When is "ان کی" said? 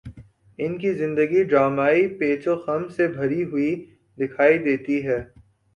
0.59-0.93